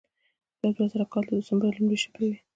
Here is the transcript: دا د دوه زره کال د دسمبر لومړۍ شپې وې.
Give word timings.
دا 0.59 0.67
د 0.71 0.73
دوه 0.77 0.85
زره 0.91 1.05
کال 1.11 1.23
د 1.27 1.31
دسمبر 1.39 1.69
لومړۍ 1.77 1.97
شپې 2.03 2.23
وې. 2.29 2.37